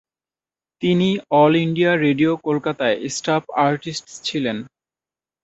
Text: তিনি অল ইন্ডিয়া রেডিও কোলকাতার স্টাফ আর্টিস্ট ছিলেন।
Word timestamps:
তিনি 0.81 1.09
অল 1.33 1.53
ইন্ডিয়া 1.65 1.91
রেডিও 2.05 2.31
কোলকাতার 2.45 2.93
স্টাফ 3.15 3.43
আর্টিস্ট 3.65 4.05
ছিলেন। 4.23 4.57